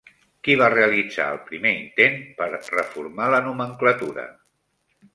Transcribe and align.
Qui 0.45 0.53
va 0.61 0.69
realitzar 0.73 1.27
el 1.33 1.37
primer 1.51 1.75
intent 1.81 2.19
per 2.41 2.49
reformar 2.57 3.31
la 3.37 3.45
nomenclatura? 3.51 4.29